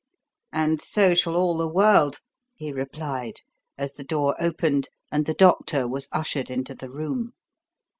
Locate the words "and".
0.51-0.81, 5.11-5.27